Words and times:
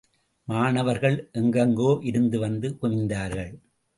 மாணவர்கள் 0.47 1.17
எங்கெங்கோ 1.33 1.99
இருந்து 2.03 2.39
வந்து 2.39 2.69
குவிந்தார்கள். 2.81 3.51